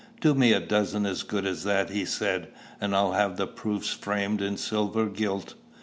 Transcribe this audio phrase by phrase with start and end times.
[0.19, 2.47] "Do me a dozen as good as that," he said,
[2.79, 5.53] "and I'll have the proofs framed in silver gilt."